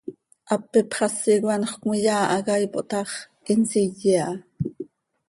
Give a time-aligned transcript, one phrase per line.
[0.49, 3.11] Hap ipxasi coi anxö cömiyaa hac aa ipooh ta x,
[3.45, 4.35] hin nsiye aha.